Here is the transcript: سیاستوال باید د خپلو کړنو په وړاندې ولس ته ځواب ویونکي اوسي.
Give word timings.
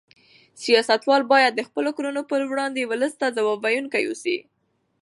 سیاستوال 0.63 1.21
باید 1.31 1.53
د 1.55 1.61
خپلو 1.67 1.89
کړنو 1.97 2.21
په 2.29 2.35
وړاندې 2.51 2.87
ولس 2.91 3.13
ته 3.21 3.27
ځواب 3.37 3.59
ویونکي 3.61 4.03
اوسي. 4.05 4.37